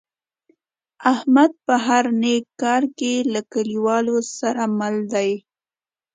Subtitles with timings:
[1.13, 5.31] احمد په هر نیک کار کې له کلیوالو سره مل دی.